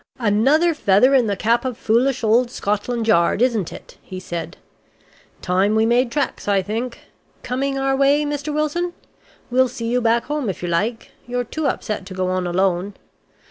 [0.17, 4.57] "Another feather in the cap of foolish old Scotland Yard, isn't it?" he said.
[5.43, 7.01] "Time we made tracks I think.
[7.43, 8.51] Coming our way, Mr.
[8.51, 8.93] Wilson?
[9.51, 11.11] We'll see you back home if you like.
[11.27, 12.95] You're too upset to go on alone.